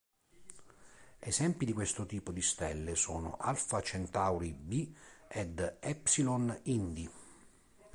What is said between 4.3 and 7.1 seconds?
B ed Epsilon Indi.